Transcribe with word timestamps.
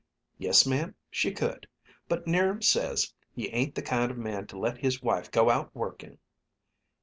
"Yes, 0.39 0.65
ma'am, 0.65 0.95
she 1.11 1.31
could. 1.31 1.67
But 2.09 2.25
'Niram 2.25 2.63
says 2.63 3.13
he 3.35 3.49
ain't 3.49 3.75
the 3.75 3.83
kind 3.83 4.09
of 4.09 4.17
man 4.17 4.47
to 4.47 4.57
let 4.57 4.79
his 4.79 5.03
wife 5.03 5.29
go 5.29 5.51
out 5.51 5.75
working." 5.75 6.17